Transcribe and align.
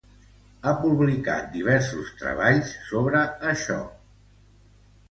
Ha 0.61 0.71
publicat 0.85 1.51
diversos 1.57 2.09
treballs 2.23 2.73
sobre 2.89 3.23
això. 3.55 3.81